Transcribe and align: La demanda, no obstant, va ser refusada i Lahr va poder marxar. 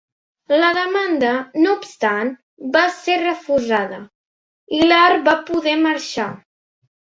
La 0.61 0.69
demanda, 0.77 1.33
no 1.65 1.73
obstant, 1.81 2.31
va 2.77 2.83
ser 3.01 3.19
refusada 3.25 4.01
i 4.79 4.83
Lahr 4.89 5.23
va 5.31 5.39
poder 5.53 5.79
marxar. 5.87 6.29